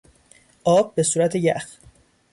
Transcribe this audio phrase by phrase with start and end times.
[0.63, 1.75] آب به صورت یخ